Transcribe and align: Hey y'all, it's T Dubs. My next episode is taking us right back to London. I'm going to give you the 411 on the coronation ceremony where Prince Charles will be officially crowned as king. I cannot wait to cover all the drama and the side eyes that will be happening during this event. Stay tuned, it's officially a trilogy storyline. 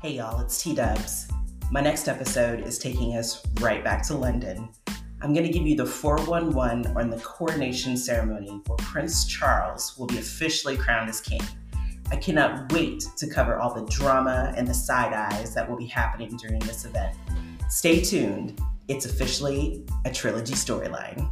Hey 0.00 0.12
y'all, 0.12 0.38
it's 0.38 0.62
T 0.62 0.76
Dubs. 0.76 1.26
My 1.72 1.80
next 1.80 2.06
episode 2.06 2.60
is 2.60 2.78
taking 2.78 3.16
us 3.16 3.44
right 3.60 3.82
back 3.82 4.06
to 4.06 4.14
London. 4.14 4.68
I'm 5.20 5.32
going 5.32 5.44
to 5.44 5.52
give 5.52 5.66
you 5.66 5.74
the 5.74 5.86
411 5.86 6.96
on 6.96 7.10
the 7.10 7.16
coronation 7.16 7.96
ceremony 7.96 8.60
where 8.68 8.76
Prince 8.76 9.26
Charles 9.26 9.98
will 9.98 10.06
be 10.06 10.18
officially 10.18 10.76
crowned 10.76 11.10
as 11.10 11.20
king. 11.20 11.40
I 12.12 12.16
cannot 12.16 12.72
wait 12.72 13.08
to 13.16 13.26
cover 13.28 13.58
all 13.58 13.74
the 13.74 13.86
drama 13.86 14.54
and 14.56 14.68
the 14.68 14.72
side 14.72 15.12
eyes 15.12 15.52
that 15.56 15.68
will 15.68 15.76
be 15.76 15.86
happening 15.86 16.36
during 16.36 16.60
this 16.60 16.84
event. 16.84 17.16
Stay 17.68 18.00
tuned, 18.00 18.60
it's 18.86 19.04
officially 19.04 19.84
a 20.04 20.12
trilogy 20.12 20.54
storyline. 20.54 21.28